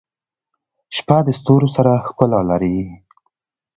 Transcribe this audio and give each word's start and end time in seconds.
•شپه 0.95 1.17
د 1.25 1.29
ستورو 1.39 1.67
سره 1.75 1.91
ښکلا 2.07 2.41
لري. 2.51 2.77